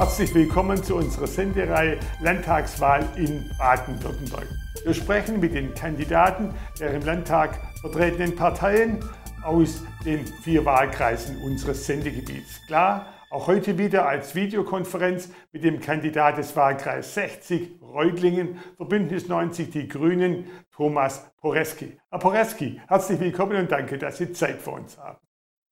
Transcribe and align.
Herzlich 0.00 0.34
willkommen 0.34 0.82
zu 0.82 0.96
unserer 0.96 1.26
Sendereihe 1.26 2.00
Landtagswahl 2.22 3.06
in 3.18 3.50
Baden-Württemberg. 3.58 4.46
Wir 4.82 4.94
sprechen 4.94 5.40
mit 5.40 5.52
den 5.52 5.74
Kandidaten 5.74 6.54
der 6.80 6.94
im 6.94 7.02
Landtag 7.02 7.58
vertretenen 7.82 8.34
Parteien 8.34 9.00
aus 9.42 9.84
den 10.06 10.26
vier 10.26 10.64
Wahlkreisen 10.64 11.36
unseres 11.42 11.84
Sendegebiets. 11.84 12.62
Klar, 12.66 13.12
auch 13.28 13.46
heute 13.46 13.76
wieder 13.76 14.08
als 14.08 14.34
Videokonferenz 14.34 15.28
mit 15.52 15.64
dem 15.64 15.80
Kandidat 15.80 16.38
des 16.38 16.56
Wahlkreis 16.56 17.12
60 17.12 17.82
Reutlingen 17.82 18.58
für 18.78 18.86
Bündnis 18.86 19.28
90 19.28 19.68
Die 19.68 19.86
Grünen, 19.86 20.46
Thomas 20.72 21.30
Poreski. 21.42 21.98
Herr 22.08 22.20
Poreski, 22.20 22.80
herzlich 22.88 23.20
willkommen 23.20 23.58
und 23.58 23.70
danke, 23.70 23.98
dass 23.98 24.16
Sie 24.16 24.32
Zeit 24.32 24.62
für 24.62 24.70
uns 24.70 24.96
haben. 24.96 25.18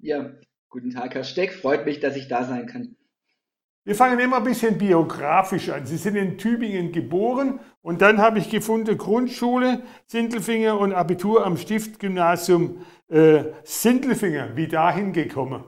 Ja, 0.00 0.32
guten 0.68 0.90
Tag, 0.90 1.14
Herr 1.14 1.24
Steck. 1.24 1.54
Freut 1.54 1.86
mich, 1.86 2.00
dass 2.00 2.14
ich 2.14 2.28
da 2.28 2.44
sein 2.44 2.66
kann. 2.66 2.94
Wir 3.88 3.94
fangen 3.94 4.18
immer 4.18 4.36
ein 4.36 4.44
bisschen 4.44 4.76
biografisch 4.76 5.70
an. 5.70 5.86
Sie 5.86 5.96
sind 5.96 6.14
in 6.14 6.36
Tübingen 6.36 6.92
geboren 6.92 7.58
und 7.80 8.02
dann 8.02 8.18
habe 8.18 8.38
ich 8.38 8.50
gefunden 8.50 8.98
Grundschule 8.98 9.80
Sindelfinger 10.04 10.78
und 10.78 10.92
Abitur 10.92 11.46
am 11.46 11.56
Stiftgymnasium 11.56 12.84
äh, 13.08 13.44
Sindelfinger. 13.64 14.54
Wie 14.56 14.68
dahin 14.68 15.14
gekommen? 15.14 15.64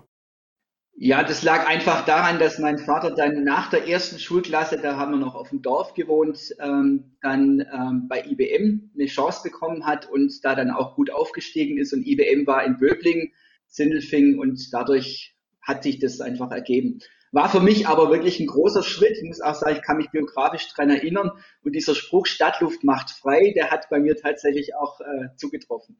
Ja, 0.96 1.24
das 1.24 1.42
lag 1.42 1.66
einfach 1.66 2.04
daran, 2.04 2.38
dass 2.38 2.58
mein 2.58 2.76
Vater 2.76 3.12
dann 3.12 3.42
nach 3.42 3.70
der 3.70 3.88
ersten 3.88 4.18
Schulklasse, 4.18 4.76
da 4.76 4.98
haben 4.98 5.12
wir 5.12 5.18
noch 5.18 5.34
auf 5.34 5.48
dem 5.48 5.62
Dorf 5.62 5.94
gewohnt, 5.94 6.54
ähm, 6.60 7.16
dann 7.22 7.66
ähm, 7.72 8.06
bei 8.06 8.22
IBM 8.22 8.90
eine 8.94 9.06
Chance 9.06 9.40
bekommen 9.44 9.86
hat 9.86 10.10
und 10.10 10.44
da 10.44 10.54
dann 10.54 10.70
auch 10.70 10.94
gut 10.94 11.10
aufgestiegen 11.10 11.78
ist. 11.78 11.94
Und 11.94 12.06
IBM 12.06 12.46
war 12.46 12.64
in 12.64 12.76
Böblingen, 12.76 13.32
Sindelfing 13.66 14.38
und 14.38 14.60
dadurch 14.74 15.34
hat 15.62 15.84
sich 15.84 16.00
das 16.00 16.20
einfach 16.20 16.50
ergeben. 16.50 17.00
War 17.32 17.48
für 17.48 17.60
mich 17.60 17.86
aber 17.86 18.10
wirklich 18.10 18.40
ein 18.40 18.46
großer 18.46 18.82
Schritt. 18.82 19.16
Ich 19.18 19.24
muss 19.24 19.40
auch 19.40 19.54
sagen, 19.54 19.76
ich 19.76 19.82
kann 19.82 19.96
mich 19.96 20.10
biografisch 20.10 20.68
daran 20.74 20.90
erinnern. 20.90 21.30
Und 21.62 21.72
dieser 21.76 21.94
Spruch 21.94 22.26
Stadtluft 22.26 22.82
macht 22.82 23.10
frei, 23.10 23.52
der 23.54 23.70
hat 23.70 23.88
bei 23.88 24.00
mir 24.00 24.16
tatsächlich 24.16 24.74
auch 24.74 25.00
äh, 25.00 25.28
zugetroffen. 25.36 25.96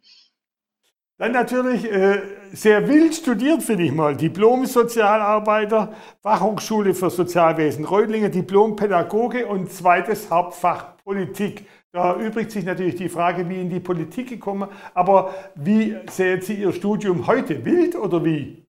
Dann 1.19 1.33
natürlich 1.33 1.85
äh, 1.85 2.23
sehr 2.53 2.89
wild 2.89 3.15
studiert, 3.15 3.63
finde 3.63 3.85
ich 3.85 3.93
mal. 3.93 4.17
Diplom-Sozialarbeiter, 4.17 5.95
Fachhochschule 6.23 6.95
für 6.95 7.11
Sozialwesen 7.11 7.85
Reutlingen, 7.85 8.33
Diplom-Pädagoge 8.33 9.47
und 9.47 9.71
zweites 9.71 10.31
Hauptfach 10.31 10.97
Politik. 10.97 11.67
Da 11.93 12.19
übrigt 12.19 12.51
sich 12.51 12.65
natürlich 12.65 12.95
die 12.95 13.11
Frage, 13.11 13.49
wie 13.51 13.61
in 13.61 13.69
die 13.69 13.81
Politik 13.81 14.31
gekommen. 14.31 14.71
Aber 14.95 15.35
wie 15.57 15.97
sehen 16.11 16.41
Sie 16.41 16.55
Ihr 16.55 16.73
Studium 16.73 17.27
heute? 17.27 17.65
Wild 17.67 17.97
oder 17.97 18.25
wie? 18.25 18.67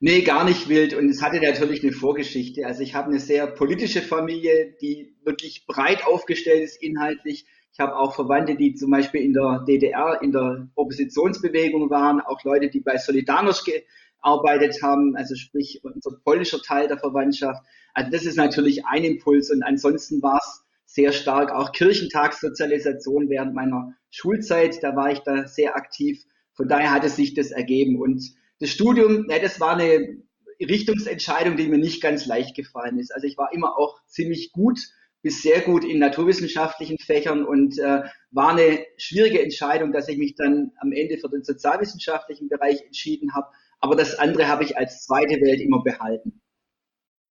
Nee, 0.00 0.22
gar 0.22 0.44
nicht 0.44 0.68
wild. 0.68 0.94
Und 0.94 1.08
es 1.08 1.22
hatte 1.22 1.40
natürlich 1.40 1.82
eine 1.82 1.92
Vorgeschichte. 1.92 2.66
Also 2.66 2.82
ich 2.82 2.94
habe 2.94 3.08
eine 3.08 3.20
sehr 3.20 3.46
politische 3.46 4.02
Familie, 4.02 4.74
die 4.80 5.14
wirklich 5.24 5.66
breit 5.66 6.06
aufgestellt 6.06 6.64
ist 6.64 6.82
inhaltlich. 6.82 7.46
Ich 7.72 7.80
habe 7.80 7.96
auch 7.96 8.14
Verwandte, 8.14 8.54
die 8.56 8.74
zum 8.74 8.90
Beispiel 8.90 9.22
in 9.22 9.32
der 9.32 9.64
DDR, 9.66 10.20
in 10.22 10.32
der 10.32 10.68
Oppositionsbewegung 10.74 11.90
waren, 11.90 12.20
auch 12.20 12.42
Leute, 12.44 12.68
die 12.68 12.80
bei 12.80 12.96
Solidarność 12.96 13.64
gearbeitet 14.22 14.80
haben, 14.82 15.16
also 15.16 15.34
sprich 15.34 15.80
unser 15.82 16.16
polnischer 16.24 16.60
Teil 16.60 16.88
der 16.88 16.98
Verwandtschaft. 16.98 17.64
Also 17.92 18.10
das 18.10 18.24
ist 18.26 18.36
natürlich 18.36 18.86
ein 18.86 19.04
Impuls. 19.04 19.50
Und 19.50 19.62
ansonsten 19.62 20.22
war 20.22 20.38
es 20.42 20.64
sehr 20.84 21.12
stark 21.12 21.50
auch 21.50 21.72
Kirchentagssozialisation 21.72 23.28
während 23.28 23.54
meiner 23.54 23.94
Schulzeit. 24.10 24.82
Da 24.82 24.94
war 24.94 25.10
ich 25.10 25.20
da 25.20 25.46
sehr 25.46 25.76
aktiv. 25.76 26.22
Von 26.52 26.68
daher 26.68 26.92
hat 26.92 27.04
es 27.04 27.16
sich 27.16 27.34
das 27.34 27.50
ergeben. 27.50 28.00
Und 28.00 28.22
das 28.60 28.70
Studium, 28.70 29.26
ja, 29.28 29.38
das 29.38 29.60
war 29.60 29.76
eine 29.76 30.18
Richtungsentscheidung, 30.60 31.56
die 31.56 31.68
mir 31.68 31.78
nicht 31.78 32.02
ganz 32.02 32.26
leicht 32.26 32.56
gefallen 32.56 32.98
ist. 32.98 33.12
Also 33.12 33.26
ich 33.26 33.36
war 33.36 33.52
immer 33.52 33.78
auch 33.78 34.00
ziemlich 34.06 34.52
gut 34.52 34.78
bis 35.24 35.40
sehr 35.40 35.62
gut 35.62 35.84
in 35.84 35.98
naturwissenschaftlichen 35.98 36.98
Fächern 36.98 37.46
und 37.46 37.78
äh, 37.78 38.02
war 38.30 38.50
eine 38.50 38.84
schwierige 38.98 39.42
Entscheidung, 39.42 39.90
dass 39.90 40.06
ich 40.08 40.18
mich 40.18 40.34
dann 40.34 40.72
am 40.80 40.92
Ende 40.92 41.16
für 41.16 41.30
den 41.30 41.42
sozialwissenschaftlichen 41.42 42.48
Bereich 42.50 42.82
entschieden 42.82 43.34
habe. 43.34 43.46
Aber 43.80 43.96
das 43.96 44.18
andere 44.18 44.48
habe 44.48 44.64
ich 44.64 44.76
als 44.76 45.04
zweite 45.04 45.40
Welt 45.40 45.60
immer 45.60 45.82
behalten. 45.82 46.42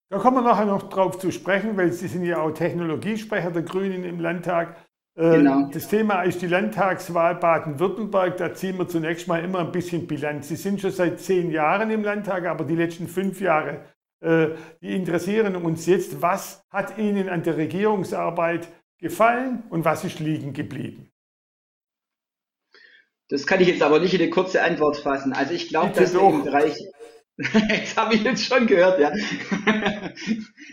Da 0.10 0.18
kommen 0.18 0.38
wir 0.38 0.42
nachher 0.42 0.66
noch 0.66 0.90
drauf 0.90 1.20
zu 1.20 1.32
sprechen, 1.32 1.78
weil 1.78 1.92
Sie 1.92 2.08
sind 2.08 2.26
ja 2.26 2.42
auch 2.42 2.52
Technologiesprecher 2.52 3.52
der 3.52 3.64
Grünen 3.64 4.04
im 4.04 4.20
Landtag. 4.20 4.76
Äh, 5.16 5.38
genau. 5.38 5.70
Das 5.72 5.88
Thema 5.88 6.24
ist 6.24 6.42
die 6.42 6.48
Landtagswahl 6.48 7.36
Baden-Württemberg. 7.36 8.38
Da 8.38 8.54
ziehen 8.54 8.78
wir 8.78 8.88
zunächst 8.88 9.28
mal 9.28 9.44
immer 9.44 9.60
ein 9.60 9.72
bisschen 9.72 10.08
Bilanz. 10.08 10.48
Sie 10.48 10.56
sind 10.56 10.82
schon 10.82 10.92
seit 10.92 11.20
zehn 11.20 11.52
Jahren 11.52 11.92
im 11.92 12.04
Landtag, 12.04 12.46
aber 12.46 12.64
die 12.64 12.76
letzten 12.76 13.08
fünf 13.08 13.40
Jahre, 13.40 13.86
äh, 14.22 14.50
die 14.82 14.96
interessieren 14.96 15.56
uns 15.56 15.86
jetzt. 15.86 16.22
Was 16.22 16.66
hat 16.70 16.98
Ihnen 16.98 17.30
an 17.30 17.44
der 17.44 17.58
Regierungsarbeit 17.58 18.68
gefallen 18.98 19.64
und 19.70 19.86
was 19.86 20.04
ist 20.04 20.20
liegen 20.20 20.54
geblieben? 20.54 21.10
Das 23.30 23.48
kann 23.48 23.62
ich 23.62 23.68
jetzt 23.68 23.82
aber 23.82 24.00
nicht 24.00 24.14
in 24.14 24.22
eine 24.22 24.30
kurze 24.30 24.62
Antwort 24.64 24.98
fassen. 24.98 25.34
Also 25.34 25.54
ich 25.54 25.70
glaube, 25.70 25.94
dass 25.94 26.14
wir 26.14 26.22
im 26.22 26.44
Bereich 26.44 26.78
Jetzt 27.70 27.98
habe 27.98 28.14
ich 28.14 28.24
jetzt 28.24 28.46
schon 28.46 28.68
gehört, 28.68 29.00
ja. 29.00 29.12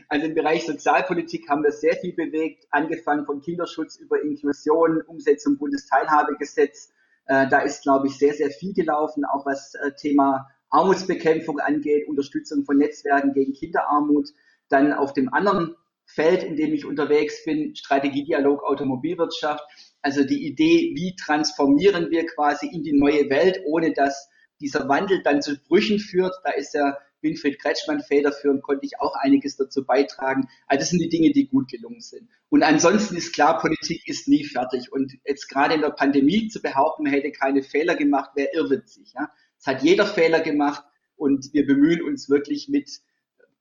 Also 0.08 0.26
im 0.26 0.34
Bereich 0.34 0.66
Sozialpolitik 0.66 1.48
haben 1.48 1.62
wir 1.62 1.72
sehr 1.72 1.96
viel 1.96 2.12
bewegt, 2.12 2.66
angefangen 2.70 3.24
von 3.24 3.40
Kinderschutz 3.40 3.96
über 3.96 4.20
Inklusion, 4.22 5.00
Umsetzung 5.02 5.56
Bundesteilhabegesetz. 5.56 6.92
Äh, 7.26 7.48
da 7.48 7.60
ist, 7.60 7.82
glaube 7.82 8.08
ich, 8.08 8.18
sehr, 8.18 8.34
sehr 8.34 8.50
viel 8.50 8.74
gelaufen, 8.74 9.24
auch 9.24 9.46
was 9.46 9.74
äh, 9.74 9.92
Thema 9.94 10.48
Armutsbekämpfung 10.70 11.60
angeht, 11.60 12.08
Unterstützung 12.08 12.64
von 12.64 12.76
Netzwerken 12.76 13.32
gegen 13.32 13.52
Kinderarmut. 13.52 14.30
Dann 14.68 14.92
auf 14.92 15.12
dem 15.12 15.32
anderen 15.32 15.76
Feld, 16.06 16.42
in 16.42 16.56
dem 16.56 16.74
ich 16.74 16.84
unterwegs 16.84 17.44
bin, 17.44 17.74
Strategiedialog 17.74 18.64
Automobilwirtschaft. 18.64 19.64
Also 20.02 20.24
die 20.24 20.46
Idee, 20.46 20.92
wie 20.94 21.14
transformieren 21.16 22.10
wir 22.10 22.26
quasi 22.26 22.66
in 22.66 22.82
die 22.82 22.98
neue 22.98 23.30
Welt, 23.30 23.60
ohne 23.64 23.92
dass 23.92 24.29
dieser 24.60 24.88
Wandel 24.88 25.22
dann 25.22 25.42
zu 25.42 25.58
Brüchen 25.58 25.98
führt. 25.98 26.34
Da 26.44 26.50
ist 26.52 26.74
ja 26.74 26.98
Winfried 27.22 27.60
Kretschmann 27.60 28.00
federführend, 28.00 28.62
konnte 28.62 28.86
ich 28.86 29.00
auch 29.00 29.14
einiges 29.14 29.56
dazu 29.56 29.84
beitragen. 29.84 30.48
Also 30.66 30.80
das 30.80 30.90
sind 30.90 31.00
die 31.00 31.08
Dinge, 31.08 31.32
die 31.32 31.48
gut 31.48 31.70
gelungen 31.70 32.00
sind. 32.00 32.28
Und 32.48 32.62
ansonsten 32.62 33.16
ist 33.16 33.32
klar, 33.32 33.58
Politik 33.58 34.08
ist 34.08 34.28
nie 34.28 34.44
fertig. 34.44 34.92
Und 34.92 35.12
jetzt 35.24 35.48
gerade 35.48 35.74
in 35.74 35.80
der 35.80 35.90
Pandemie 35.90 36.48
zu 36.48 36.60
behaupten, 36.60 37.04
man 37.04 37.12
hätte 37.12 37.32
keine 37.32 37.62
Fehler 37.62 37.94
gemacht, 37.94 38.30
wäre 38.34 38.50
irrwitzig. 38.52 39.12
Ja? 39.14 39.30
Es 39.58 39.66
hat 39.66 39.82
jeder 39.82 40.06
Fehler 40.06 40.40
gemacht 40.40 40.84
und 41.16 41.52
wir 41.52 41.66
bemühen 41.66 42.02
uns 42.02 42.30
wirklich 42.30 42.68
mit 42.68 42.90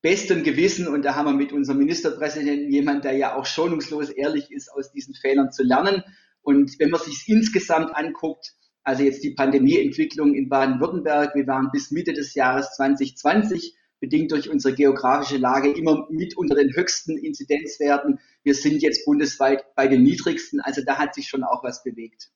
bestem 0.02 0.44
Gewissen 0.44 0.88
und 0.88 1.04
da 1.04 1.16
haben 1.16 1.26
wir 1.26 1.34
mit 1.34 1.52
unserem 1.52 1.80
Ministerpräsidenten 1.80 2.72
jemand, 2.72 3.04
der 3.04 3.14
ja 3.14 3.36
auch 3.36 3.46
schonungslos 3.46 4.09
ehrlich 4.09 4.50
ist, 4.50 4.72
aus 4.72 4.92
diesen 4.92 5.14
Fehlern 5.14 5.52
zu 5.52 5.64
lernen. 5.64 6.04
Und 6.42 6.80
wenn 6.80 6.90
man 6.90 7.02
sich 7.02 7.26
insgesamt 7.28 7.94
anguckt, 7.94 8.54
also 8.84 9.03
jetzt 9.03 9.23
die 9.23 9.31
Pandemieentwicklung 9.31 10.34
in 10.34 10.50
Baden-Württemberg. 10.50 11.35
Wir 11.35 11.47
waren 11.47 11.69
bis 11.72 11.91
Mitte 11.91 12.13
des 12.13 12.34
Jahres 12.34 12.75
2020 12.75 13.75
bedingt 14.00 14.31
durch 14.31 14.50
unsere 14.50 14.73
geografische 14.73 15.38
Lage 15.38 15.72
immer 15.72 16.07
mit 16.09 16.38
unter 16.38 16.56
den 16.56 16.73
höchsten 16.75 17.17
Inzidenzwerten. 17.17 18.19
Wir 18.44 18.56
sind 18.56 18.81
jetzt 18.81 19.06
bundesweit 19.06 19.63
bei 19.75 19.88
den 19.88 20.03
niedrigsten. 20.03 20.62
Also 20.62 20.81
da 20.85 20.97
hat 20.97 21.16
sich 21.16 21.28
schon 21.28 21.44
auch 21.44 21.63
was 21.63 21.84
bewegt. 21.84 22.31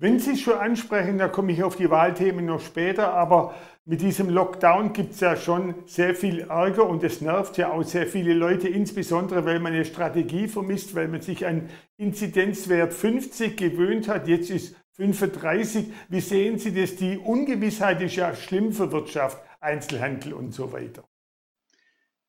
Wenn 0.00 0.20
Sie 0.20 0.32
es 0.32 0.40
schon 0.40 0.54
ansprechen, 0.54 1.18
da 1.18 1.26
komme 1.26 1.50
ich 1.50 1.64
auf 1.64 1.74
die 1.74 1.90
Wahlthemen 1.90 2.46
noch 2.46 2.60
später, 2.60 3.14
aber 3.14 3.56
mit 3.84 4.00
diesem 4.00 4.28
Lockdown 4.28 4.92
gibt 4.92 5.14
es 5.14 5.20
ja 5.20 5.34
schon 5.34 5.74
sehr 5.86 6.14
viel 6.14 6.42
Ärger 6.42 6.88
und 6.88 7.02
es 7.02 7.20
nervt 7.20 7.56
ja 7.58 7.72
auch 7.72 7.82
sehr 7.82 8.06
viele 8.06 8.32
Leute, 8.32 8.68
insbesondere 8.68 9.44
weil 9.44 9.58
man 9.58 9.72
eine 9.72 9.84
Strategie 9.84 10.46
vermisst, 10.46 10.94
weil 10.94 11.08
man 11.08 11.20
sich 11.20 11.46
an 11.46 11.68
Inzidenzwert 11.96 12.94
50 12.94 13.56
gewöhnt 13.56 14.06
hat. 14.06 14.28
Jetzt 14.28 14.50
ist 14.50 14.76
35. 14.98 15.92
Wie 16.08 16.20
sehen 16.20 16.58
Sie 16.58 16.74
das? 16.74 16.96
Die 16.96 17.18
Ungewissheit 17.18 18.02
ist 18.02 18.16
ja 18.16 18.34
schlimm 18.34 18.72
für 18.72 18.90
Wirtschaft, 18.90 19.38
Einzelhandel 19.60 20.34
und 20.34 20.52
so 20.52 20.72
weiter. 20.72 21.04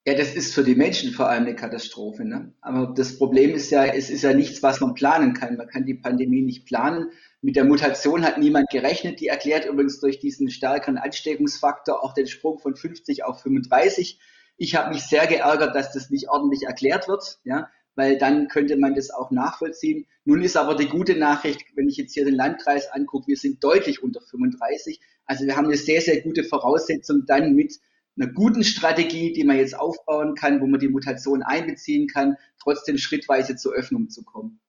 Ja, 0.05 0.13
das 0.13 0.35
ist 0.35 0.53
für 0.53 0.63
die 0.63 0.75
Menschen 0.75 1.11
vor 1.11 1.29
allem 1.29 1.45
eine 1.45 1.55
Katastrophe. 1.55 2.25
Ne? 2.25 2.53
Aber 2.61 2.93
das 2.95 3.17
Problem 3.17 3.53
ist 3.55 3.71
ja, 3.71 3.85
es 3.85 4.09
ist 4.09 4.21
ja 4.21 4.33
nichts, 4.33 4.61
was 4.61 4.79
man 4.79 4.93
planen 4.93 5.33
kann. 5.33 5.57
Man 5.57 5.67
kann 5.67 5.85
die 5.85 5.95
Pandemie 5.95 6.43
nicht 6.43 6.65
planen. 6.65 7.11
Mit 7.41 7.55
der 7.55 7.65
Mutation 7.65 8.23
hat 8.23 8.37
niemand 8.37 8.69
gerechnet. 8.69 9.19
Die 9.19 9.27
erklärt 9.27 9.65
übrigens 9.65 9.99
durch 9.99 10.19
diesen 10.19 10.49
stärkeren 10.49 10.97
Ansteckungsfaktor 10.97 12.03
auch 12.03 12.13
den 12.13 12.27
Sprung 12.27 12.59
von 12.59 12.75
50 12.75 13.23
auf 13.23 13.41
35. 13.41 14.19
Ich 14.57 14.75
habe 14.75 14.93
mich 14.93 15.01
sehr 15.03 15.25
geärgert, 15.25 15.75
dass 15.75 15.91
das 15.91 16.11
nicht 16.11 16.29
ordentlich 16.29 16.63
erklärt 16.63 17.07
wird. 17.07 17.39
Ja? 17.43 17.69
Weil 17.95 18.17
dann 18.17 18.47
könnte 18.47 18.77
man 18.77 18.95
das 18.95 19.09
auch 19.09 19.31
nachvollziehen. 19.31 20.05
Nun 20.25 20.41
ist 20.41 20.57
aber 20.57 20.75
die 20.75 20.87
gute 20.87 21.15
Nachricht, 21.15 21.65
wenn 21.75 21.89
ich 21.89 21.97
jetzt 21.97 22.13
hier 22.13 22.25
den 22.25 22.35
Landkreis 22.35 22.91
angucke, 22.91 23.27
wir 23.27 23.37
sind 23.37 23.63
deutlich 23.63 24.03
unter 24.03 24.21
35. 24.21 24.99
Also 25.25 25.45
wir 25.45 25.55
haben 25.55 25.65
eine 25.65 25.77
sehr, 25.77 26.01
sehr 26.01 26.21
gute 26.21 26.43
Voraussetzung 26.43 27.25
dann 27.25 27.53
mit 27.55 27.79
einer 28.17 28.31
guten 28.31 28.63
Strategie, 28.63 29.31
die 29.33 29.43
man 29.43 29.57
jetzt 29.57 29.77
aufbauen 29.77 30.35
kann, 30.35 30.61
wo 30.61 30.67
man 30.67 30.79
die 30.79 30.89
Mutation 30.89 31.41
einbeziehen 31.41 32.07
kann, 32.07 32.35
trotzdem 32.61 32.97
schrittweise 32.97 33.55
zur 33.55 33.73
Öffnung 33.73 34.09
zu 34.09 34.23
kommen. 34.23 34.59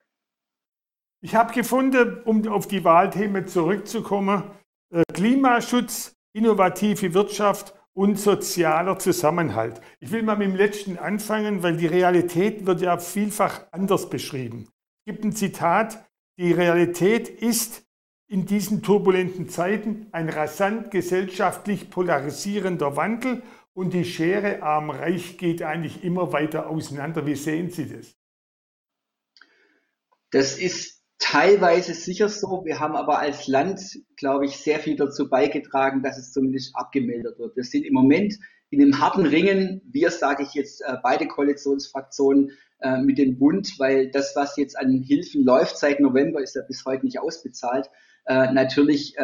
Ich 1.23 1.35
habe 1.35 1.53
gefunden, 1.53 2.23
um 2.25 2.47
auf 2.49 2.67
die 2.67 2.85
Wahlthemen 2.85 3.47
zurückzukommen, 3.47 4.45
äh, 4.91 5.03
Klimaschutz, 5.13 6.15
innovative 6.33 7.13
Wirtschaft 7.13 7.75
und 8.00 8.19
sozialer 8.19 8.99
Zusammenhalt. 8.99 9.82
Ich 9.99 10.11
will 10.11 10.23
mal 10.23 10.35
mit 10.35 10.49
dem 10.49 10.56
letzten 10.56 10.97
anfangen, 10.97 11.62
weil 11.62 11.76
die 11.76 11.87
Realität 11.87 12.64
wird 12.64 12.81
ja 12.81 12.97
vielfach 12.97 13.67
anders 13.73 14.08
beschrieben. 14.08 14.69
Es 15.00 15.12
gibt 15.12 15.23
ein 15.23 15.32
Zitat, 15.32 16.08
die 16.38 16.52
Realität 16.52 17.29
ist 17.29 17.82
in 18.26 18.47
diesen 18.47 18.82
turbulenten 18.82 19.50
Zeiten 19.50 20.06
ein 20.12 20.31
rasant 20.31 20.91
gesellschaftlich 20.91 21.91
polarisierender 21.91 22.97
Wandel 22.97 23.43
und 23.75 23.93
die 23.93 24.06
Schere 24.06 24.62
arm-reich 24.62 25.37
geht 25.37 25.61
eigentlich 25.61 26.02
immer 26.02 26.32
weiter 26.32 26.70
auseinander. 26.70 27.26
Wie 27.26 27.37
sehen 27.37 27.69
Sie 27.69 27.87
das? 27.87 28.17
Das 30.31 30.56
ist 30.56 31.00
teilweise 31.21 31.95
sicher 31.95 32.29
so. 32.29 32.65
Wir 32.65 32.81
haben 32.81 32.97
aber 32.97 33.21
als 33.21 33.47
Land, 33.47 34.01
glaube 34.17 34.47
ich, 34.47 34.57
sehr 34.57 34.81
viel 34.81 34.97
dazu 34.97 35.29
beigetragen, 35.29 36.03
dass 36.03 36.19
es 36.19 36.33
zumindest 36.33 36.75
abgemildert 36.75 37.39
wird. 37.39 37.55
Wir 37.55 37.63
sind 37.63 37.85
im 37.85 37.95
Moment 37.95 38.35
in 38.71 38.83
einem 38.83 39.01
harten 39.01 39.27
Ringen. 39.27 39.83
Wir, 39.93 40.11
sage 40.11 40.43
ich 40.43 40.55
jetzt, 40.55 40.81
äh, 40.81 40.97
beide 41.03 41.29
Koalitionsfraktionen 41.29 42.53
äh, 42.81 42.99
mit 43.03 43.19
dem 43.19 43.39
Bund, 43.39 43.79
weil 43.79 44.11
das, 44.11 44.35
was 44.35 44.57
jetzt 44.57 44.77
an 44.77 45.03
Hilfen 45.03 45.45
läuft 45.45 45.77
seit 45.77 46.01
November, 46.01 46.43
ist 46.43 46.57
ja 46.57 46.63
bis 46.63 46.85
heute 46.85 47.05
nicht 47.05 47.21
ausbezahlt, 47.21 47.89
äh, 48.27 48.53
natürlich 48.53 49.15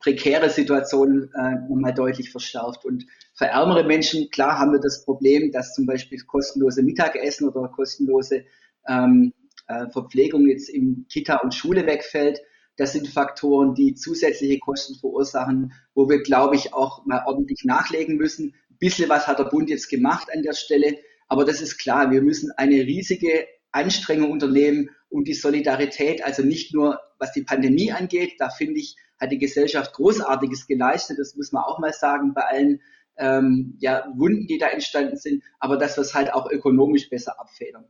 prekäre 0.00 0.48
Situationen 0.48 1.32
nochmal 1.68 1.92
deutlich 1.92 2.30
verschärft. 2.30 2.84
Und 2.84 3.04
für 3.34 3.46
ärmere 3.46 3.82
Menschen, 3.82 4.30
klar, 4.30 4.56
haben 4.56 4.70
wir 4.70 4.78
das 4.78 5.04
Problem, 5.04 5.50
dass 5.50 5.74
zum 5.74 5.86
Beispiel 5.86 6.20
kostenlose 6.20 6.84
Mittagessen 6.84 7.48
oder 7.48 7.66
kostenlose 7.66 8.44
ähm, 8.88 9.32
äh, 9.68 9.88
Verpflegung 9.90 10.48
jetzt 10.48 10.68
im 10.68 11.06
Kita 11.08 11.36
und 11.36 11.54
Schule 11.54 11.86
wegfällt. 11.86 12.40
Das 12.76 12.92
sind 12.92 13.08
Faktoren, 13.08 13.74
die 13.74 13.94
zusätzliche 13.94 14.58
Kosten 14.58 14.94
verursachen, 14.94 15.72
wo 15.94 16.08
wir, 16.08 16.22
glaube 16.22 16.56
ich, 16.56 16.72
auch 16.72 17.04
mal 17.06 17.24
ordentlich 17.26 17.64
nachlegen 17.64 18.16
müssen. 18.16 18.54
Ein 18.70 18.78
bisschen 18.78 19.08
was 19.08 19.26
hat 19.26 19.38
der 19.38 19.44
Bund 19.44 19.68
jetzt 19.68 19.88
gemacht 19.88 20.28
an 20.32 20.42
der 20.42 20.54
Stelle, 20.54 20.96
aber 21.26 21.44
das 21.44 21.60
ist 21.60 21.78
klar, 21.78 22.10
wir 22.10 22.22
müssen 22.22 22.52
eine 22.52 22.76
riesige 22.76 23.46
Anstrengung 23.72 24.30
unternehmen, 24.30 24.90
um 25.10 25.24
die 25.24 25.34
Solidarität, 25.34 26.22
also 26.24 26.42
nicht 26.42 26.74
nur 26.74 27.00
was 27.18 27.32
die 27.32 27.42
Pandemie 27.42 27.92
angeht, 27.92 28.34
da 28.38 28.48
finde 28.48 28.80
ich, 28.80 28.96
hat 29.20 29.32
die 29.32 29.38
Gesellschaft 29.38 29.92
Großartiges 29.94 30.66
geleistet, 30.66 31.18
das 31.18 31.34
muss 31.34 31.52
man 31.52 31.64
auch 31.64 31.78
mal 31.78 31.92
sagen, 31.92 32.32
bei 32.34 32.42
allen 32.42 32.80
ähm, 33.16 33.76
ja, 33.80 34.06
Wunden, 34.14 34.46
die 34.46 34.58
da 34.58 34.68
entstanden 34.68 35.16
sind, 35.16 35.42
aber 35.58 35.76
dass 35.76 35.96
wir 35.96 36.02
es 36.02 36.14
halt 36.14 36.32
auch 36.32 36.48
ökonomisch 36.50 37.10
besser 37.10 37.40
abfedern. 37.40 37.84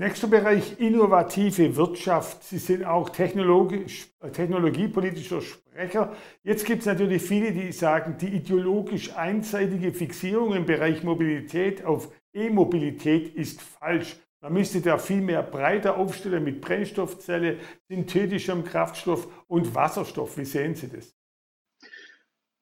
Nächster 0.00 0.28
Bereich 0.28 0.80
innovative 0.80 1.76
Wirtschaft. 1.76 2.42
Sie 2.44 2.56
sind 2.56 2.86
auch 2.86 3.10
technologisch, 3.10 4.08
technologiepolitischer 4.32 5.42
Sprecher. 5.42 6.16
Jetzt 6.42 6.64
gibt 6.64 6.80
es 6.80 6.86
natürlich 6.86 7.20
viele, 7.20 7.52
die 7.52 7.70
sagen, 7.70 8.16
die 8.18 8.28
ideologisch 8.28 9.14
einseitige 9.14 9.92
Fixierung 9.92 10.54
im 10.54 10.64
Bereich 10.64 11.02
Mobilität 11.02 11.84
auf 11.84 12.10
E-Mobilität 12.32 13.34
ist 13.34 13.60
falsch. 13.60 14.16
Man 14.40 14.54
müsste 14.54 14.80
da 14.80 14.96
viel 14.96 15.20
mehr 15.20 15.42
breiter 15.42 15.98
aufstellen 15.98 16.44
mit 16.44 16.62
Brennstoffzelle, 16.62 17.58
synthetischem 17.90 18.64
Kraftstoff 18.64 19.28
und 19.48 19.74
Wasserstoff. 19.74 20.38
Wie 20.38 20.46
sehen 20.46 20.76
Sie 20.76 20.88
das? 20.88 21.14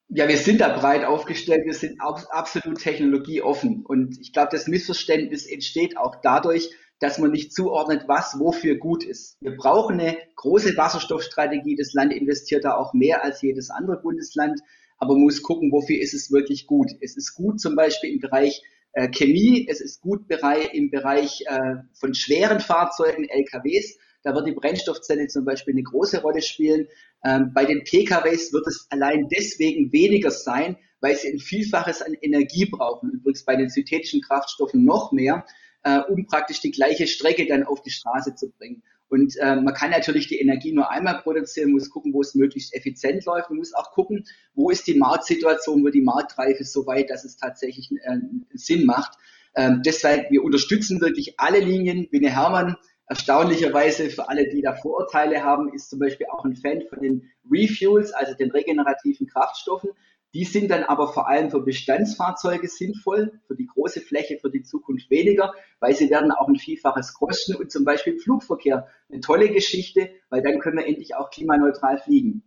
Ja, 0.09 0.27
wir 0.27 0.37
sind 0.37 0.59
da 0.59 0.77
breit 0.77 1.05
aufgestellt, 1.05 1.65
wir 1.65 1.73
sind 1.73 2.01
absolut 2.01 2.81
technologieoffen. 2.81 3.85
Und 3.85 4.19
ich 4.19 4.33
glaube, 4.33 4.49
das 4.51 4.67
Missverständnis 4.67 5.45
entsteht 5.45 5.95
auch 5.95 6.17
dadurch, 6.21 6.71
dass 6.99 7.17
man 7.17 7.31
nicht 7.31 7.53
zuordnet, 7.53 8.03
was 8.07 8.39
wofür 8.39 8.75
gut 8.75 9.03
ist. 9.03 9.37
Wir 9.41 9.55
brauchen 9.55 9.99
eine 9.99 10.17
große 10.35 10.75
Wasserstoffstrategie. 10.75 11.75
Das 11.75 11.93
Land 11.93 12.13
investiert 12.13 12.65
da 12.65 12.75
auch 12.75 12.93
mehr 12.93 13.23
als 13.23 13.41
jedes 13.41 13.69
andere 13.69 14.01
Bundesland. 14.01 14.59
Aber 14.97 15.13
man 15.13 15.23
muss 15.23 15.41
gucken, 15.41 15.71
wofür 15.71 15.99
ist 15.99 16.13
es 16.13 16.31
wirklich 16.31 16.67
gut. 16.67 16.91
Es 17.01 17.15
ist 17.15 17.35
gut 17.35 17.61
zum 17.61 17.75
Beispiel 17.75 18.11
im 18.11 18.19
Bereich 18.19 18.61
äh, 18.91 19.09
Chemie. 19.09 19.65
Es 19.69 19.79
ist 19.79 20.01
gut 20.01 20.25
im 20.29 20.91
Bereich 20.91 21.43
äh, 21.47 21.75
von 21.93 22.13
schweren 22.13 22.59
Fahrzeugen, 22.59 23.23
LKWs. 23.29 23.97
Da 24.23 24.35
wird 24.35 24.47
die 24.47 24.53
Brennstoffzelle 24.53 25.27
zum 25.27 25.45
Beispiel 25.45 25.73
eine 25.73 25.83
große 25.83 26.21
Rolle 26.21 26.41
spielen. 26.41 26.87
Ähm, 27.23 27.51
bei 27.53 27.63
den 27.63 27.85
PKWs 27.85 28.51
wird 28.51 28.67
es 28.67 28.87
allein 28.89 29.29
deswegen 29.29 29.93
weniger 29.93 30.31
sein, 30.31 30.75
weil 30.99 31.15
sie 31.15 31.29
ein 31.29 31.39
Vielfaches 31.39 32.01
an 32.01 32.13
Energie 32.21 32.65
brauchen. 32.65 33.11
Übrigens 33.11 33.45
bei 33.45 33.55
den 33.55 33.69
synthetischen 33.69 34.21
Kraftstoffen 34.21 34.83
noch 34.83 35.13
mehr 35.13 35.45
äh, 35.83 35.99
um 35.99 36.25
praktisch 36.25 36.61
die 36.61 36.71
gleiche 36.71 37.07
Strecke 37.07 37.47
dann 37.47 37.63
auf 37.63 37.81
die 37.81 37.91
Straße 37.91 38.35
zu 38.35 38.51
bringen. 38.51 38.83
Und 39.09 39.35
äh, 39.37 39.55
man 39.55 39.73
kann 39.73 39.89
natürlich 39.89 40.27
die 40.27 40.39
Energie 40.39 40.71
nur 40.71 40.91
einmal 40.91 41.21
produzieren, 41.21 41.71
muss 41.71 41.89
gucken, 41.89 42.13
wo 42.13 42.21
es 42.21 42.35
möglichst 42.35 42.75
effizient 42.75 43.25
läuft. 43.25 43.49
Man 43.49 43.57
muss 43.57 43.73
auch 43.73 43.91
gucken, 43.91 44.25
wo 44.53 44.69
ist 44.69 44.85
die 44.85 44.93
Marktsituation, 44.93 45.83
wo 45.83 45.89
die 45.89 46.01
Marktreife 46.01 46.63
so 46.63 46.85
weit, 46.85 47.09
dass 47.09 47.25
es 47.25 47.35
tatsächlich 47.35 47.91
äh, 47.91 48.17
Sinn 48.53 48.85
macht. 48.85 49.17
Ähm, 49.55 49.81
deshalb, 49.83 50.29
wir 50.29 50.43
unterstützen 50.43 51.01
wirklich 51.01 51.39
alle 51.39 51.59
Linien. 51.59 52.07
Bine 52.11 52.29
Hermann, 52.29 52.75
erstaunlicherweise 53.07 54.11
für 54.11 54.29
alle, 54.29 54.47
die 54.47 54.61
da 54.61 54.75
Vorurteile 54.75 55.43
haben, 55.43 55.73
ist 55.73 55.89
zum 55.89 55.97
Beispiel 55.97 56.27
auch 56.31 56.45
ein 56.45 56.55
Fan 56.55 56.83
von 56.87 57.01
den 57.01 57.31
Refuels, 57.51 58.13
also 58.13 58.35
den 58.35 58.51
regenerativen 58.51 59.25
Kraftstoffen. 59.25 59.89
Die 60.33 60.43
sind 60.43 60.69
dann 60.69 60.83
aber 60.83 61.11
vor 61.11 61.27
allem 61.27 61.49
für 61.49 61.61
Bestandsfahrzeuge 61.61 62.67
sinnvoll, 62.67 63.39
für 63.47 63.55
die 63.55 63.65
große 63.65 64.01
Fläche, 64.01 64.37
für 64.39 64.51
die 64.51 64.61
Zukunft 64.61 65.09
weniger, 65.09 65.53
weil 65.79 65.95
sie 65.95 66.09
werden 66.09 66.31
auch 66.31 66.47
ein 66.47 66.57
Vielfaches 66.57 67.15
kosten 67.15 67.55
und 67.55 67.71
zum 67.71 67.83
Beispiel 67.83 68.19
Flugverkehr 68.19 68.87
eine 69.11 69.21
tolle 69.21 69.49
Geschichte, 69.49 70.11
weil 70.29 70.43
dann 70.43 70.59
können 70.59 70.77
wir 70.77 70.85
endlich 70.85 71.15
auch 71.15 71.31
klimaneutral 71.31 71.97
fliegen. 71.97 72.43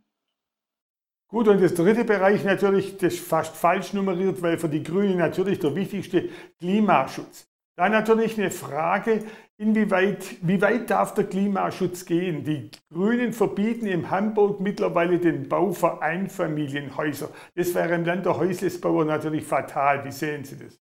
Gut, 1.27 1.49
und 1.49 1.61
das 1.61 1.75
dritte 1.75 2.05
Bereich 2.05 2.45
natürlich, 2.45 2.99
das 2.99 3.19
fast 3.19 3.57
falsch 3.57 3.95
nummeriert, 3.95 4.43
weil 4.43 4.59
für 4.59 4.69
die 4.69 4.83
Grünen 4.83 5.17
natürlich 5.17 5.59
der 5.59 5.75
wichtigste 5.75 6.29
Klimaschutz. 6.61 7.52
Da 7.75 7.89
natürlich 7.89 8.39
eine 8.39 8.51
Frage, 8.51 9.25
inwieweit, 9.57 10.37
wie 10.43 10.61
weit 10.61 10.91
darf 10.91 11.15
der 11.15 11.25
Klimaschutz 11.25 12.05
gehen? 12.05 12.45
Die 12.45 12.71
Grünen 12.93 13.33
verbieten 13.33 13.87
in 13.87 14.11
Hamburg 14.11 14.61
mittlerweile 14.61 15.19
den 15.19 15.49
Bau 15.49 15.73
für 15.73 16.03
Einfamilienhäuser. 16.03 17.31
Das 17.55 17.75
wäre 17.75 17.95
im 17.95 18.05
Land 18.05 18.27
der 18.27 18.37
Häuslesbauer 18.37 19.07
natürlich 19.07 19.45
fatal. 19.45 20.05
Wie 20.05 20.13
sehen 20.13 20.45
Sie 20.45 20.59
das? 20.59 20.79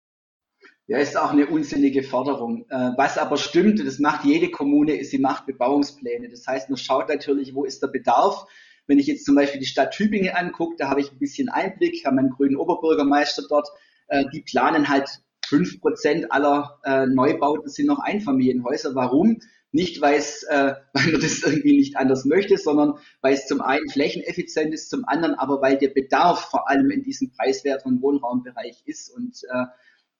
Ja, 0.86 0.96
ist 0.96 1.18
auch 1.18 1.32
eine 1.32 1.46
unsinnige 1.46 2.02
Forderung. 2.02 2.64
Äh, 2.70 2.92
was 2.96 3.18
aber 3.18 3.36
stimmt, 3.36 3.86
das 3.86 3.98
macht 3.98 4.24
jede 4.24 4.50
Kommune, 4.50 4.96
ist, 4.96 5.10
sie 5.10 5.18
macht 5.18 5.44
Bebauungspläne. 5.44 6.30
Das 6.30 6.46
heißt, 6.46 6.70
man 6.70 6.78
schaut 6.78 7.10
natürlich, 7.10 7.54
wo 7.54 7.64
ist 7.64 7.82
der 7.82 7.88
Bedarf. 7.88 8.46
Wenn 8.86 8.98
ich 8.98 9.06
jetzt 9.06 9.26
zum 9.26 9.34
Beispiel 9.34 9.60
die 9.60 9.66
Stadt 9.66 9.90
Tübingen 9.90 10.34
angucke, 10.34 10.76
da 10.78 10.88
habe 10.88 11.02
ich 11.02 11.12
ein 11.12 11.18
bisschen 11.18 11.50
Einblick, 11.50 12.06
habe 12.06 12.18
einen 12.18 12.30
grünen 12.30 12.56
Oberbürgermeister 12.56 13.42
dort, 13.50 13.68
äh, 14.06 14.24
die 14.32 14.40
planen 14.40 14.88
halt 14.88 15.22
fünf 15.48 15.80
Prozent 15.80 16.30
aller 16.30 16.78
äh, 16.84 17.06
Neubauten 17.06 17.68
sind 17.68 17.86
noch 17.86 17.98
Einfamilienhäuser. 17.98 18.94
Warum? 18.94 19.38
Nicht, 19.70 20.00
weil 20.00 20.16
äh, 20.48 20.74
weil 20.92 21.12
man 21.12 21.20
das 21.20 21.42
irgendwie 21.42 21.76
nicht 21.76 21.96
anders 21.96 22.24
möchte, 22.24 22.56
sondern 22.56 22.94
weil 23.20 23.34
es 23.34 23.46
zum 23.46 23.60
einen 23.60 23.88
flächeneffizient 23.88 24.72
ist, 24.72 24.90
zum 24.90 25.04
anderen 25.06 25.34
aber 25.34 25.60
weil 25.60 25.78
der 25.78 25.88
Bedarf 25.88 26.50
vor 26.50 26.68
allem 26.68 26.90
in 26.90 27.02
diesem 27.02 27.30
preiswerteren 27.30 28.00
Wohnraumbereich 28.00 28.82
ist. 28.86 29.10
Und 29.10 29.42
äh, 29.50 29.64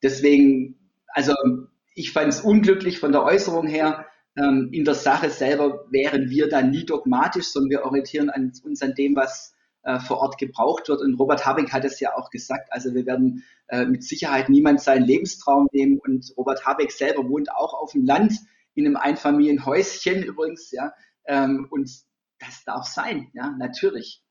deswegen, 0.02 0.78
also 1.08 1.34
ich 1.94 2.12
fand 2.12 2.28
es 2.28 2.40
unglücklich 2.40 2.98
von 2.98 3.12
der 3.12 3.24
Äußerung 3.24 3.66
her. 3.66 4.06
Ähm, 4.36 4.68
in 4.72 4.84
der 4.84 4.94
Sache 4.94 5.30
selber 5.30 5.86
wären 5.90 6.30
wir 6.30 6.48
da 6.48 6.62
nie 6.62 6.84
dogmatisch, 6.84 7.46
sondern 7.46 7.70
wir 7.70 7.84
orientieren 7.84 8.30
uns 8.64 8.82
an 8.82 8.94
dem, 8.94 9.16
was 9.16 9.54
äh, 9.88 10.00
vor 10.00 10.18
Ort 10.18 10.36
gebraucht 10.36 10.90
wird. 10.90 11.00
Und 11.00 11.14
Robert 11.14 11.46
Habeck 11.46 11.72
hat 11.72 11.82
es 11.82 11.98
ja 11.98 12.14
auch 12.14 12.28
gesagt, 12.28 12.70
also 12.70 12.92
wir 12.92 13.06
werden 13.06 13.42
äh, 13.68 13.86
mit 13.86 14.04
Sicherheit 14.04 14.50
niemand 14.50 14.82
seinen 14.82 15.04
Lebenstraum 15.04 15.66
nehmen. 15.72 15.98
Und 15.98 16.30
Robert 16.36 16.66
Habeck 16.66 16.92
selber 16.92 17.26
wohnt 17.26 17.50
auch 17.50 17.72
auf 17.72 17.92
dem 17.92 18.04
Land 18.04 18.34
in 18.74 18.84
einem 18.84 18.96
Einfamilienhäuschen 18.96 20.22
übrigens, 20.22 20.70
ja. 20.72 20.92
Ähm, 21.24 21.68
und 21.70 21.90
das 22.38 22.64
darf 22.66 22.86
sein, 22.86 23.30
ja, 23.32 23.50
natürlich. 23.58 24.22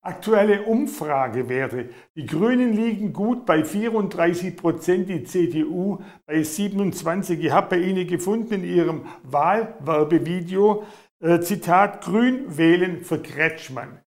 Aktuelle 0.00 0.62
Umfragewerte. 0.62 1.90
Die 2.14 2.26
Grünen 2.26 2.72
liegen 2.72 3.12
gut 3.12 3.46
bei 3.46 3.64
34 3.64 4.56
Prozent, 4.56 5.08
die 5.08 5.24
CDU 5.24 5.98
bei 6.24 6.44
27. 6.44 7.42
Ich 7.42 7.50
habe 7.50 7.70
bei 7.70 7.82
Ihnen 7.82 8.06
gefunden 8.06 8.54
in 8.54 8.64
Ihrem 8.64 9.06
Wahlwerbevideo, 9.24 10.84
äh, 11.18 11.40
Zitat, 11.40 12.04
Grün 12.04 12.56
wählen 12.56 13.02
für 13.02 13.20
Kretschmann. 13.20 14.05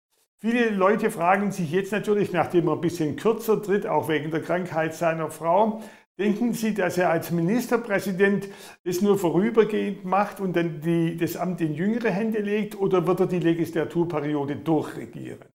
Viele 0.48 0.70
Leute 0.70 1.10
fragen 1.10 1.52
sich 1.52 1.72
jetzt 1.72 1.92
natürlich, 1.92 2.32
nachdem 2.32 2.68
er 2.68 2.74
ein 2.74 2.82
bisschen 2.82 3.16
kürzer 3.16 3.64
tritt, 3.64 3.88
auch 3.88 4.10
wegen 4.10 4.30
der 4.30 4.44
Krankheit 4.44 4.94
seiner 4.94 5.32
Frau, 5.32 5.82
denken 6.20 6.54
Sie, 6.54 6.76
dass 6.76 7.00
er 7.00 7.10
als 7.10 7.32
Ministerpräsident 7.32 8.50
es 8.84 9.02
nur 9.02 9.18
vorübergehend 9.18 10.06
macht 10.06 10.40
und 10.40 10.56
dann 10.56 10.82
die, 10.82 11.18
das 11.18 11.36
Amt 11.36 11.62
in 11.62 11.74
jüngere 11.74 12.12
Hände 12.12 12.42
legt 12.42 12.80
oder 12.80 13.08
wird 13.08 13.22
er 13.22 13.26
die 13.26 13.40
Legislaturperiode 13.40 14.58
durchregieren? 14.58 15.50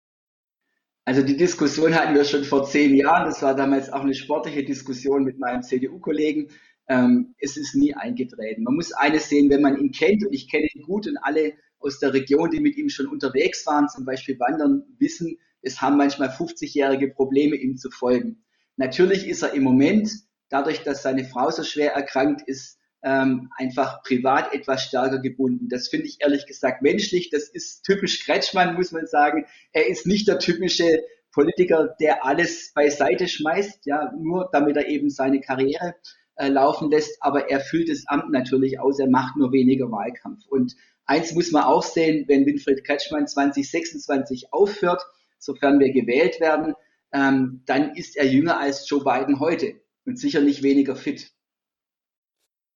Also 1.04 1.22
die 1.22 1.36
Diskussion 1.36 1.94
hatten 1.94 2.16
wir 2.16 2.24
schon 2.24 2.42
vor 2.42 2.64
zehn 2.64 2.96
Jahren. 2.96 3.26
Das 3.26 3.42
war 3.42 3.54
damals 3.54 3.92
auch 3.92 4.02
eine 4.02 4.14
sportliche 4.14 4.64
Diskussion 4.64 5.22
mit 5.22 5.38
meinem 5.38 5.62
CDU-Kollegen. 5.62 6.48
Ähm, 6.88 7.36
es 7.38 7.56
ist 7.56 7.76
nie 7.76 7.94
eingetreten. 7.94 8.64
Man 8.64 8.74
muss 8.74 8.92
eines 8.92 9.28
sehen, 9.28 9.50
wenn 9.50 9.62
man 9.62 9.78
ihn 9.78 9.92
kennt, 9.92 10.26
und 10.26 10.32
ich 10.32 10.50
kenne 10.50 10.66
ihn 10.74 10.82
gut 10.82 11.06
und 11.06 11.16
alle 11.18 11.52
aus 11.80 11.98
der 11.98 12.12
Region, 12.12 12.50
die 12.50 12.60
mit 12.60 12.76
ihm 12.76 12.88
schon 12.88 13.06
unterwegs 13.06 13.66
waren, 13.66 13.88
zum 13.88 14.04
Beispiel 14.04 14.38
wandern, 14.38 14.84
wissen, 14.98 15.38
es 15.62 15.80
haben 15.80 15.96
manchmal 15.96 16.28
50-jährige 16.28 17.08
Probleme, 17.08 17.56
ihm 17.56 17.76
zu 17.76 17.90
folgen. 17.90 18.44
Natürlich 18.76 19.26
ist 19.26 19.42
er 19.42 19.52
im 19.52 19.62
Moment, 19.62 20.10
dadurch, 20.48 20.82
dass 20.82 21.02
seine 21.02 21.24
Frau 21.24 21.50
so 21.50 21.62
schwer 21.62 21.92
erkrankt 21.92 22.42
ist, 22.46 22.78
ähm, 23.02 23.50
einfach 23.56 24.02
privat 24.02 24.52
etwas 24.52 24.84
stärker 24.84 25.20
gebunden. 25.20 25.68
Das 25.68 25.88
finde 25.88 26.06
ich 26.06 26.18
ehrlich 26.20 26.46
gesagt 26.46 26.82
menschlich. 26.82 27.30
Das 27.30 27.48
ist 27.48 27.82
typisch 27.82 28.24
Kretschmann, 28.24 28.74
muss 28.74 28.92
man 28.92 29.06
sagen. 29.06 29.46
Er 29.72 29.88
ist 29.88 30.06
nicht 30.06 30.28
der 30.28 30.38
typische 30.38 31.02
Politiker, 31.32 31.94
der 32.00 32.24
alles 32.24 32.72
beiseite 32.74 33.28
schmeißt, 33.28 33.86
ja, 33.86 34.12
nur 34.18 34.48
damit 34.52 34.76
er 34.76 34.88
eben 34.88 35.10
seine 35.10 35.40
Karriere 35.40 35.94
äh, 36.36 36.48
laufen 36.48 36.90
lässt. 36.90 37.22
Aber 37.22 37.48
er 37.48 37.60
füllt 37.60 37.88
das 37.88 38.04
Amt 38.06 38.30
natürlich 38.30 38.80
aus. 38.80 38.98
Er 38.98 39.08
macht 39.08 39.36
nur 39.36 39.52
weniger 39.52 39.90
Wahlkampf. 39.90 40.46
Und 40.46 40.74
eins 41.10 41.34
muss 41.34 41.50
man 41.50 41.64
auch 41.64 41.82
sehen, 41.82 42.24
wenn 42.28 42.46
Winfried 42.46 42.84
Kretschmann 42.84 43.26
2026 43.26 44.52
aufhört, 44.52 45.04
sofern 45.38 45.80
wir 45.80 45.92
gewählt 45.92 46.40
werden, 46.40 46.74
ähm, 47.12 47.62
dann 47.66 47.94
ist 47.96 48.16
er 48.16 48.26
jünger 48.26 48.58
als 48.58 48.88
Joe 48.88 49.02
Biden 49.02 49.40
heute 49.40 49.74
und 50.06 50.18
sicherlich 50.18 50.62
weniger 50.62 50.94
fit. 50.94 51.32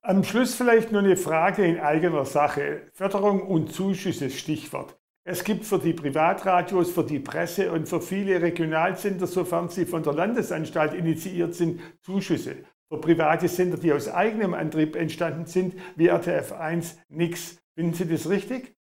Am 0.02 0.24
Schluss 0.24 0.54
vielleicht 0.54 0.92
nur 0.92 1.00
eine 1.00 1.16
Frage 1.16 1.64
in 1.64 1.78
eigener 1.78 2.26
Sache. 2.26 2.82
Förderung 2.92 3.40
und 3.40 3.72
Zuschüsse, 3.72 4.28
Stichwort. 4.28 4.98
Es 5.22 5.44
gibt 5.44 5.64
für 5.64 5.78
die 5.78 5.94
Privatradios, 5.94 6.90
für 6.90 7.04
die 7.04 7.20
Presse 7.20 7.72
und 7.72 7.88
für 7.88 8.02
viele 8.02 8.42
Regionalsender, 8.42 9.26
sofern 9.26 9.70
sie 9.70 9.86
von 9.86 10.02
der 10.02 10.12
Landesanstalt 10.12 10.92
initiiert 10.92 11.54
sind, 11.54 11.80
Zuschüsse. 12.02 12.56
Für 12.88 13.00
private 13.00 13.48
Sender, 13.48 13.78
die 13.78 13.92
aus 13.92 14.08
eigenem 14.08 14.52
Antrieb 14.52 14.96
entstanden 14.96 15.46
sind, 15.46 15.74
wie 15.96 16.08
RTF 16.08 16.52
1, 16.52 16.98
nichts. 17.08 17.63
Finden 17.74 17.94
Sie 17.94 18.06
das 18.06 18.28
richtig? 18.28 18.76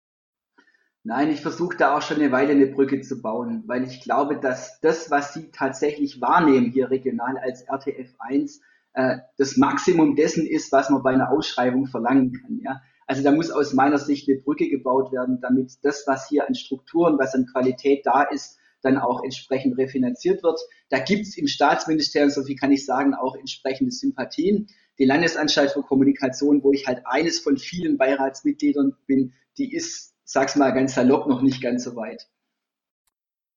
Nein, 1.04 1.32
ich 1.32 1.42
versuche 1.42 1.78
da 1.78 1.98
auch 1.98 2.02
schon 2.02 2.18
eine 2.18 2.32
Weile 2.32 2.52
eine 2.52 2.68
Brücke 2.68 3.02
zu 3.02 3.22
bauen, 3.22 3.64
weil 3.66 3.84
ich 3.84 4.02
glaube, 4.02 4.40
dass 4.40 4.80
das, 4.82 5.10
was 5.10 5.34
Sie 5.34 5.50
tatsächlich 5.52 6.22
wahrnehmen 6.22 6.72
hier 6.72 6.92
regional 6.92 7.38
als 7.40 7.64
RTF 7.64 8.14
1, 8.20 8.62
äh, 8.94 9.18
das 9.38 9.58
Maximum 9.58 10.16
dessen 10.16 10.46
ist, 10.46 10.72
was 10.72 10.90
man 10.90 11.02
bei 11.02 11.14
einer 11.14 11.32
Ausschreibung 11.32 11.88
verlangen 11.88 12.34
kann. 12.34 12.60
Ja? 12.64 12.82
Also 13.08 13.24
da 13.24 13.32
muss 13.32 13.50
aus 13.50 13.74
meiner 13.74 13.98
Sicht 13.98 14.30
eine 14.30 14.40
Brücke 14.40 14.70
gebaut 14.70 15.12
werden, 15.12 15.40
damit 15.42 15.72
das, 15.82 16.04
was 16.06 16.28
hier 16.28 16.48
an 16.48 16.54
Strukturen, 16.54 17.18
was 17.18 17.34
an 17.34 17.48
Qualität 17.48 18.06
da 18.06 18.24
ist, 18.24 18.58
dann 18.82 18.98
auch 18.98 19.24
entsprechend 19.24 19.78
refinanziert 19.78 20.44
wird. 20.44 20.60
Da 20.90 21.00
gibt's 21.00 21.38
im 21.38 21.48
Staatsministerium, 21.48 22.30
so 22.30 22.44
viel 22.44 22.56
kann 22.56 22.72
ich 22.72 22.86
sagen, 22.86 23.14
auch 23.14 23.36
entsprechende 23.36 23.92
Sympathien. 23.92 24.68
Die 25.02 25.08
Landesanstalt 25.08 25.72
für 25.72 25.82
Kommunikation, 25.82 26.62
wo 26.64 26.74
ich 26.74 26.86
halt 26.86 27.02
eines 27.06 27.40
von 27.40 27.58
vielen 27.58 27.98
Beiratsmitgliedern 27.98 28.96
bin, 29.08 29.34
die 29.58 29.74
ist, 29.74 30.14
sag's 30.26 30.56
mal 30.56 30.70
ganz 30.76 30.94
salopp, 30.94 31.26
noch 31.26 31.42
nicht 31.42 31.60
ganz 31.60 31.86
so 31.86 31.96
weit. 31.96 32.30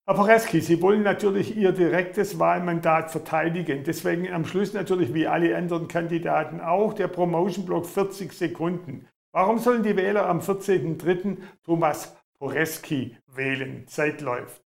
Herr 0.07 0.15
Poreski, 0.15 0.59
Sie 0.59 0.81
wollen 0.81 1.03
natürlich 1.03 1.55
Ihr 1.55 1.71
direktes 1.71 2.39
Wahlmandat 2.39 3.11
verteidigen. 3.11 3.83
Deswegen 3.83 4.27
am 4.33 4.45
Schluss 4.45 4.73
natürlich 4.73 5.13
wie 5.13 5.27
alle 5.27 5.55
anderen 5.55 5.87
Kandidaten 5.87 6.61
auch 6.61 6.93
der 6.93 7.09
Promotion-Block 7.09 7.85
40 7.85 8.33
Sekunden. 8.33 9.07
Warum 9.31 9.59
sollen 9.59 9.83
die 9.83 9.95
Wähler 9.95 10.25
am 10.25 10.39
14.03. 10.39 11.37
Thomas 11.63 12.15
Poreski 12.39 13.17
wählen? 13.27 13.85
Zeit 13.85 14.21
läuft. 14.21 14.63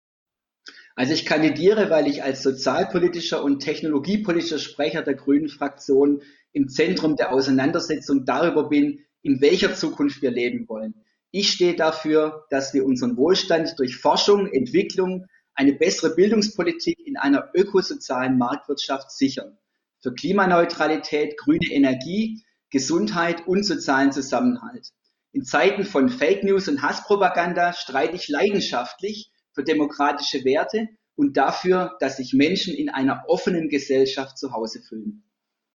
Also 0.97 1.13
ich 1.13 1.25
kandidiere, 1.25 1.91
weil 1.91 2.07
ich 2.07 2.23
als 2.23 2.41
sozialpolitischer 2.41 3.43
und 3.43 3.59
technologiepolitischer 3.61 4.57
Sprecher 4.57 5.03
der 5.03 5.13
Grünen 5.13 5.47
Fraktion 5.47 6.21
im 6.53 6.69
Zentrum 6.69 7.15
der 7.15 7.31
Auseinandersetzung 7.31 8.25
darüber 8.25 8.69
bin, 8.69 9.05
in 9.21 9.41
welcher 9.41 9.75
Zukunft 9.75 10.21
wir 10.21 10.31
leben 10.31 10.67
wollen. 10.67 10.93
Ich 11.31 11.51
stehe 11.51 11.75
dafür, 11.75 12.45
dass 12.49 12.73
wir 12.73 12.85
unseren 12.85 13.17
Wohlstand 13.17 13.77
durch 13.77 13.97
Forschung, 13.97 14.47
Entwicklung, 14.47 15.25
eine 15.53 15.73
bessere 15.73 16.15
Bildungspolitik 16.15 16.99
in 17.05 17.17
einer 17.17 17.49
ökosozialen 17.53 18.37
Marktwirtschaft 18.37 19.11
sichern. 19.11 19.57
Für 20.01 20.13
Klimaneutralität, 20.13 21.37
grüne 21.37 21.71
Energie, 21.71 22.43
Gesundheit 22.69 23.47
und 23.47 23.63
sozialen 23.63 24.11
Zusammenhalt. 24.11 24.89
In 25.31 25.43
Zeiten 25.43 25.83
von 25.83 26.09
Fake 26.09 26.43
News 26.43 26.67
und 26.67 26.81
Hasspropaganda 26.81 27.73
streite 27.73 28.15
ich 28.15 28.27
leidenschaftlich 28.27 29.31
für 29.51 29.63
demokratische 29.63 30.45
Werte 30.45 30.87
und 31.15 31.35
dafür, 31.37 31.97
dass 31.99 32.17
sich 32.17 32.33
Menschen 32.33 32.73
in 32.73 32.89
einer 32.89 33.23
offenen 33.27 33.69
Gesellschaft 33.69 34.37
zu 34.37 34.53
Hause 34.53 34.81
fühlen. 34.81 35.23